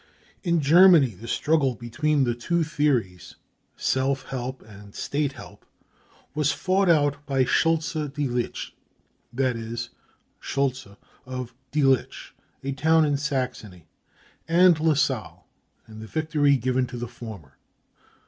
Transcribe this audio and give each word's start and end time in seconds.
In 0.41 0.61
Germany 0.61 1.13
the 1.13 1.27
struggle 1.27 1.75
between 1.75 2.23
the 2.23 2.33
two 2.33 2.63
theories—self 2.63 4.23
help 4.29 4.63
and 4.63 4.95
state 4.95 5.33
help—was 5.33 6.51
fought 6.51 6.89
out 6.89 7.23
by 7.27 7.45
Schultze 7.45 7.93
Delitsch—that 8.09 9.55
is, 9.55 9.91
Schultze 10.39 10.87
of 11.27 11.53
Delitsch, 11.71 12.31
a 12.63 12.71
town 12.71 13.05
in 13.05 13.15
Saxony—and 13.15 14.79
Lasalle, 14.79 15.45
and 15.85 16.01
the 16.01 16.07
victory 16.07 16.57
given 16.57 16.87
to 16.87 16.97
the 16.97 17.07
former. 17.07 17.59